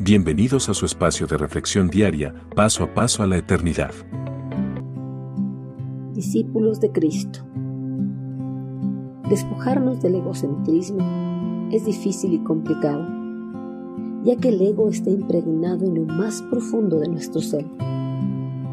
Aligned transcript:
Bienvenidos 0.00 0.68
a 0.68 0.74
su 0.74 0.86
espacio 0.86 1.28
de 1.28 1.38
reflexión 1.38 1.86
diaria, 1.86 2.34
paso 2.56 2.82
a 2.82 2.92
paso 2.92 3.22
a 3.22 3.28
la 3.28 3.36
eternidad. 3.36 3.92
Discípulos 6.12 6.80
de 6.80 6.90
Cristo. 6.90 7.46
Despojarnos 9.30 10.02
del 10.02 10.16
egocentrismo 10.16 11.68
es 11.70 11.86
difícil 11.86 12.34
y 12.34 12.42
complicado, 12.42 13.06
ya 14.24 14.34
que 14.34 14.48
el 14.48 14.60
ego 14.62 14.88
está 14.88 15.10
impregnado 15.10 15.86
en 15.86 15.94
lo 15.94 16.12
más 16.12 16.42
profundo 16.50 16.98
de 16.98 17.08
nuestro 17.08 17.40
ser. 17.40 17.64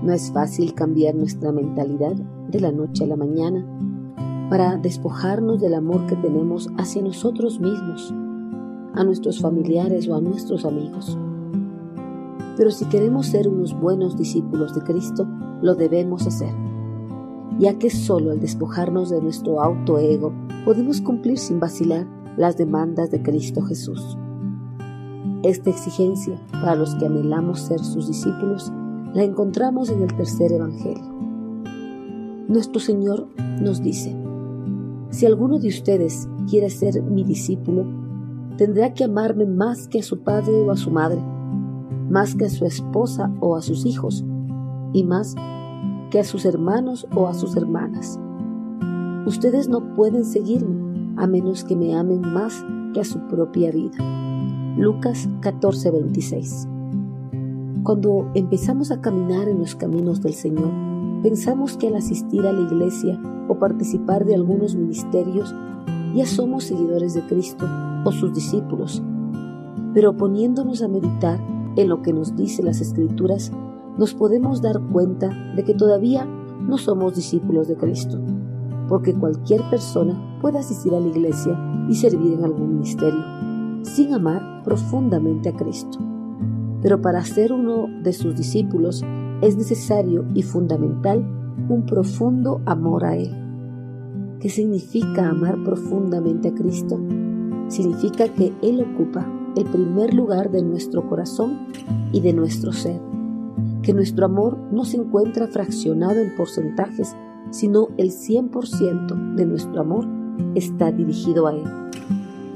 No 0.02 0.12
es 0.14 0.32
fácil 0.34 0.74
cambiar 0.74 1.14
nuestra 1.14 1.52
mentalidad 1.52 2.16
de 2.50 2.60
la 2.60 2.72
noche 2.72 3.04
a 3.04 3.08
la 3.08 3.16
mañana 3.16 3.64
para 4.50 4.76
despojarnos 4.78 5.62
del 5.62 5.76
amor 5.76 6.08
que 6.08 6.16
tenemos 6.16 6.68
hacia 6.80 7.04
nosotros 7.04 7.60
mismos 7.60 8.12
a 8.94 9.04
nuestros 9.04 9.40
familiares 9.40 10.08
o 10.08 10.16
a 10.16 10.22
nuestros 10.22 10.66
amigos. 10.66 11.18
Pero 12.58 12.72
si 12.72 12.86
queremos 12.86 13.28
ser 13.28 13.48
unos 13.48 13.74
buenos 13.80 14.18
discípulos 14.18 14.76
de 14.76 14.82
Cristo, 14.82 15.28
lo 15.62 15.76
debemos 15.76 16.28
hacer, 16.28 16.54
ya 17.60 17.78
que 17.78 17.90
solo 17.90 18.32
al 18.32 18.40
despojarnos 18.40 19.10
de 19.10 19.22
nuestro 19.22 19.62
autoego 19.62 20.34
podemos 20.66 21.02
cumplir 21.02 21.38
sin 21.38 21.60
vacilar 21.60 22.06
las 22.38 22.58
demandas 22.58 23.12
de 23.12 23.22
Cristo 23.22 23.62
Jesús. 23.62 24.18
Esta 25.44 25.70
exigencia 25.70 26.40
para 26.52 26.76
los 26.76 26.96
que 26.96 27.06
anhelamos 27.06 27.62
ser 27.62 27.80
sus 27.80 28.08
discípulos 28.08 28.72
la 29.14 29.24
encontramos 29.24 29.90
en 29.90 30.04
el 30.04 30.16
tercer 30.16 30.52
Evangelio. 30.52 31.04
Nuestro 32.48 32.80
Señor 32.80 33.28
nos 33.62 33.82
dice, 33.82 34.16
si 35.10 35.26
alguno 35.26 35.60
de 35.60 35.68
ustedes 35.68 36.30
quiere 36.50 36.70
ser 36.70 37.02
mi 37.02 37.24
discípulo, 37.24 37.86
tendrá 38.58 38.94
que 38.94 39.04
amarme 39.04 39.46
más 39.46 39.88
que 39.88 40.00
a 40.00 40.04
su 40.04 40.20
padre 40.20 40.62
o 40.62 40.72
a 40.72 40.78
su 40.78 40.92
madre, 40.92 41.22
más 42.10 42.36
que 42.36 42.46
a 42.46 42.50
su 42.50 42.66
esposa 42.66 43.32
o 43.40 43.56
a 43.56 43.62
sus 43.62 43.86
hijos, 43.86 44.26
y 44.94 45.04
más 45.04 45.36
que 46.10 46.20
a 46.20 46.24
sus 46.24 46.46
hermanos 46.46 47.08
o 47.16 47.28
a 47.28 47.34
sus 47.34 47.56
hermanas. 47.56 48.20
Ustedes 49.26 49.70
no 49.70 49.96
pueden 49.96 50.26
seguirme 50.26 51.14
a 51.18 51.28
menos 51.28 51.64
que 51.64 51.76
me 51.76 51.96
amen 51.96 52.22
más 52.22 52.66
que 52.94 53.02
a 53.02 53.06
su 53.06 53.20
propia 53.28 53.72
vida. 53.72 53.98
Lucas 54.78 55.30
14:26 55.42 56.68
Cuando 57.84 58.30
empezamos 58.34 58.92
a 58.92 59.02
caminar 59.02 59.48
en 59.48 59.60
los 59.60 59.76
caminos 59.76 60.22
del 60.22 60.34
Señor, 60.34 60.72
pensamos 61.24 61.78
que 61.78 61.88
al 61.88 61.96
asistir 61.96 62.46
a 62.46 62.52
la 62.52 62.62
iglesia 62.62 63.22
o 63.48 63.56
participar 63.60 64.26
de 64.26 64.36
algunos 64.36 64.76
ministerios, 64.76 65.54
ya 66.16 66.26
somos 66.26 66.66
seguidores 66.66 67.14
de 67.14 67.22
Cristo 67.22 67.66
o 68.06 68.12
sus 68.12 68.34
discípulos, 68.34 69.02
pero 69.94 70.16
poniéndonos 70.16 70.82
a 70.82 70.88
meditar 70.88 71.40
en 71.76 71.90
lo 71.90 72.02
que 72.02 72.14
nos 72.14 72.36
dice 72.36 72.64
las 72.64 72.82
Escrituras, 72.82 73.52
nos 73.98 74.14
podemos 74.14 74.62
dar 74.62 74.80
cuenta 74.80 75.30
de 75.56 75.64
que 75.64 75.74
todavía 75.74 76.26
no 76.26 76.78
somos 76.78 77.16
discípulos 77.16 77.68
de 77.68 77.76
Cristo, 77.76 78.20
porque 78.88 79.14
cualquier 79.14 79.62
persona 79.70 80.40
puede 80.42 80.60
asistir 80.60 80.94
a 80.94 81.00
la 81.00 81.08
iglesia 81.08 81.58
y 81.90 81.96
servir 81.96 82.34
en 82.34 82.44
algún 82.44 82.76
ministerio, 82.76 83.22
sin 83.84 84.14
amar 84.14 84.64
profundamente 84.64 85.50
a 85.50 85.56
Cristo. 85.56 86.00
Pero 86.82 87.02
para 87.02 87.24
ser 87.24 87.54
uno 87.54 87.88
de 88.02 88.14
sus 88.14 88.36
discípulos 88.36 89.04
es 89.42 89.58
necesario 89.58 90.26
y 90.34 90.44
fundamental 90.44 91.26
un 91.70 91.86
profundo 91.86 92.62
amor 92.66 93.06
a 93.06 93.16
Él. 93.16 93.36
¿Qué 94.40 94.50
significa 94.50 95.30
amar 95.30 95.64
profundamente 95.64 96.50
a 96.50 96.54
Cristo? 96.54 97.00
Significa 97.72 98.28
que 98.28 98.54
Él 98.62 98.86
ocupa 98.94 99.26
el 99.56 99.66
primer 99.66 100.14
lugar 100.14 100.52
de 100.52 100.62
nuestro 100.62 101.08
corazón 101.08 101.68
y 102.12 102.20
de 102.20 102.34
nuestro 102.34 102.74
ser, 102.74 103.00
que 103.82 103.94
nuestro 103.94 104.26
amor 104.26 104.58
no 104.72 104.86
se 104.86 104.98
encuentra 104.98 105.48
fraccionado 105.48 106.20
en 106.20 106.36
porcentajes, 106.36 107.16
sino 107.50 107.88
el 107.98 108.12
100% 108.12 109.36
de 109.36 109.46
nuestro 109.46 109.82
amor 109.82 110.06
está 110.54 110.92
dirigido 110.92 111.48
a 111.48 111.54
Él. 111.54 111.64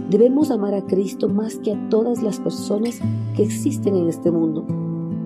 Debemos 0.09 0.51
amar 0.51 0.73
a 0.73 0.85
Cristo 0.85 1.29
más 1.29 1.55
que 1.57 1.73
a 1.73 1.89
todas 1.89 2.21
las 2.21 2.39
personas 2.39 2.99
que 3.35 3.43
existen 3.43 3.95
en 3.95 4.09
este 4.09 4.31
mundo, 4.31 4.65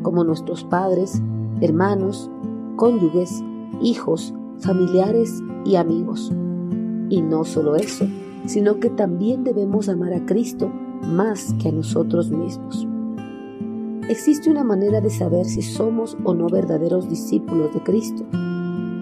como 0.03 0.23
nuestros 0.23 0.63
padres, 0.63 1.21
hermanos, 1.61 2.29
cónyuges, 2.75 3.43
hijos, 3.81 4.33
familiares 4.59 5.41
y 5.65 5.75
amigos. 5.75 6.31
Y 7.09 7.21
no 7.21 7.43
solo 7.43 7.75
eso, 7.75 8.05
sino 8.45 8.79
que 8.79 8.89
también 8.89 9.43
debemos 9.43 9.89
amar 9.89 10.13
a 10.13 10.25
Cristo 10.25 10.71
más 11.01 11.53
que 11.61 11.69
a 11.69 11.71
nosotros 11.71 12.31
mismos. 12.31 12.87
Existe 14.09 14.49
una 14.49 14.63
manera 14.63 15.01
de 15.01 15.09
saber 15.09 15.45
si 15.45 15.61
somos 15.61 16.17
o 16.23 16.33
no 16.33 16.47
verdaderos 16.47 17.07
discípulos 17.07 17.73
de 17.73 17.83
Cristo. 17.83 18.25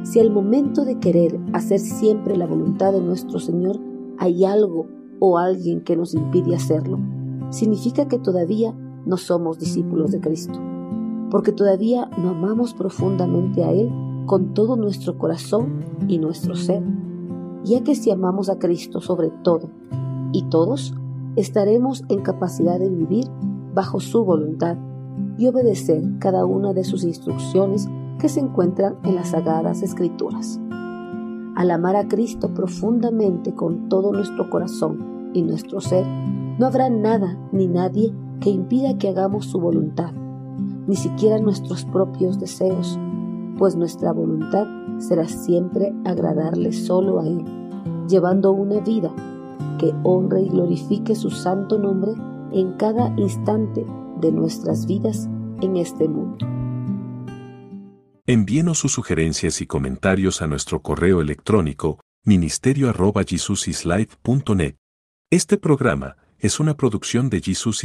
Si 0.03 0.19
al 0.19 0.31
momento 0.31 0.83
de 0.83 0.99
querer 0.99 1.39
hacer 1.53 1.79
siempre 1.79 2.35
la 2.35 2.45
voluntad 2.45 2.91
de 2.91 3.01
nuestro 3.01 3.39
Señor 3.39 3.79
hay 4.17 4.43
algo 4.43 4.87
o 5.19 5.37
alguien 5.37 5.81
que 5.81 5.95
nos 5.95 6.13
impide 6.13 6.55
hacerlo, 6.55 6.99
significa 7.49 8.07
que 8.07 8.19
todavía 8.19 8.75
no 9.05 9.17
somos 9.17 9.59
discípulos 9.59 10.11
de 10.11 10.19
Cristo, 10.19 10.59
porque 11.31 11.53
todavía 11.53 12.09
no 12.17 12.31
amamos 12.31 12.73
profundamente 12.73 13.63
a 13.63 13.71
Él 13.71 13.89
con 14.25 14.53
todo 14.53 14.75
nuestro 14.75 15.17
corazón 15.17 15.85
y 16.09 16.19
nuestro 16.19 16.55
ser 16.55 16.83
ya 17.63 17.83
que 17.83 17.95
si 17.95 18.11
amamos 18.11 18.49
a 18.49 18.59
Cristo 18.59 19.01
sobre 19.01 19.29
todo 19.43 19.69
y 20.31 20.43
todos, 20.43 20.93
estaremos 21.35 22.03
en 22.09 22.21
capacidad 22.21 22.79
de 22.79 22.89
vivir 22.89 23.27
bajo 23.73 23.99
su 23.99 24.23
voluntad 24.23 24.77
y 25.37 25.47
obedecer 25.47 26.03
cada 26.19 26.45
una 26.45 26.73
de 26.73 26.83
sus 26.83 27.03
instrucciones 27.03 27.87
que 28.19 28.29
se 28.29 28.39
encuentran 28.39 28.97
en 29.03 29.15
las 29.15 29.29
sagradas 29.29 29.83
escrituras. 29.83 30.59
Al 31.55 31.71
amar 31.71 31.95
a 31.95 32.07
Cristo 32.07 32.53
profundamente 32.53 33.53
con 33.53 33.89
todo 33.89 34.11
nuestro 34.11 34.49
corazón 34.49 35.31
y 35.33 35.41
nuestro 35.41 35.81
ser, 35.81 36.05
no 36.59 36.65
habrá 36.65 36.89
nada 36.89 37.37
ni 37.51 37.67
nadie 37.67 38.13
que 38.39 38.49
impida 38.49 38.97
que 38.97 39.09
hagamos 39.09 39.45
su 39.45 39.59
voluntad, 39.59 40.11
ni 40.87 40.95
siquiera 40.95 41.39
nuestros 41.39 41.85
propios 41.85 42.39
deseos, 42.39 42.99
pues 43.57 43.75
nuestra 43.75 44.11
voluntad 44.11 44.67
será 44.99 45.27
siempre 45.27 45.93
agradarle 46.05 46.71
solo 46.71 47.19
a 47.19 47.27
Él, 47.27 47.43
llevando 48.07 48.51
una 48.51 48.79
vida 48.79 49.13
que 49.79 49.93
honre 50.03 50.41
y 50.41 50.49
glorifique 50.49 51.15
su 51.15 51.29
santo 51.29 51.77
nombre 51.77 52.13
en 52.51 52.73
cada 52.73 53.13
instante 53.17 53.85
de 54.19 54.31
nuestras 54.31 54.87
vidas 54.87 55.29
en 55.61 55.77
este 55.77 56.07
mundo. 56.07 56.43
Envíenos 58.25 58.79
sus 58.79 58.91
sugerencias 58.91 59.61
y 59.61 59.67
comentarios 59.67 60.41
a 60.41 60.47
nuestro 60.47 60.81
correo 60.81 61.21
electrónico 61.21 61.99
ministerio.jesusislife.net. 62.25 64.75
Este 65.29 65.57
programa 65.57 66.15
es 66.39 66.59
una 66.59 66.75
producción 66.75 67.29
de 67.29 67.41
Jesus 67.41 67.75